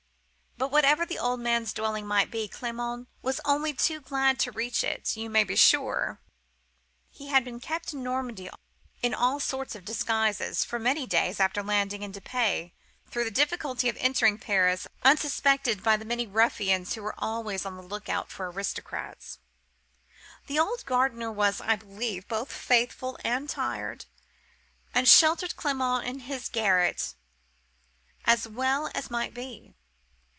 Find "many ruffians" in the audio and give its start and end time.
16.05-16.93